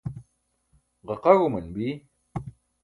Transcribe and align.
ġaqaẏauman 1.07 1.67
bi 1.75 1.87